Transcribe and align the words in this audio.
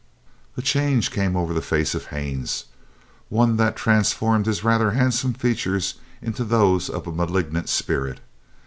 A 0.57 0.63
change 0.63 1.11
came 1.11 1.35
over 1.37 1.53
the 1.53 1.61
face 1.61 1.93
of 1.93 2.07
Haines—one 2.07 3.57
that 3.57 3.75
transformed 3.75 4.47
his 4.47 4.63
rather 4.63 4.93
handsome 4.93 5.33
features 5.35 5.93
into 6.23 6.43
those 6.43 6.89
of 6.89 7.05
a 7.05 7.11
malignant 7.11 7.69
spirit. 7.69 8.19